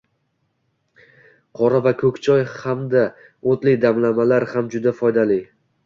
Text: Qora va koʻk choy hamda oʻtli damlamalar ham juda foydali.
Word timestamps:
Qora 1.59 1.83
va 1.89 1.93
koʻk 2.01 2.19
choy 2.29 2.43
hamda 2.55 3.07
oʻtli 3.55 3.79
damlamalar 3.87 4.51
ham 4.57 4.77
juda 4.77 4.99
foydali. 5.03 5.43